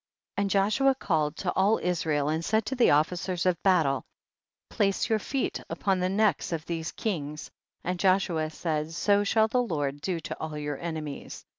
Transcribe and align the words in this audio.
27. 0.37 0.43
And 0.43 0.49
Joshua 0.49 0.95
called 0.95 1.35
to 1.37 1.51
all 1.51 1.77
Israel 1.77 2.27
and 2.27 2.43
said 2.43 2.65
to 2.65 2.75
the 2.75 2.89
officers 2.89 3.45
of 3.45 3.61
battle, 3.61 4.03
place 4.71 5.07
your 5.07 5.19
feet 5.19 5.61
upon 5.69 5.99
the 5.99 6.09
necks 6.09 6.51
of 6.51 6.65
these 6.65 6.91
kings, 6.91 7.51
and 7.83 7.99
Joshua 7.99 8.49
said, 8.49 8.93
so 8.93 9.23
shall 9.23 9.47
the 9.47 9.61
Lord 9.61 10.01
do 10.01 10.19
to 10.19 10.35
all 10.39 10.57
your 10.57 10.79
enemies. 10.79 11.45